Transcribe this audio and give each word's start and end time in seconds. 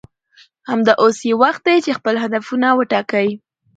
همدا 0.69 0.93
اوس 1.03 1.17
یې 1.27 1.33
وخت 1.43 1.61
دی 1.67 1.77
چې 1.85 1.91
خپل 1.97 2.15
هدفونه 2.23 2.67
وټاکئ 2.73 3.29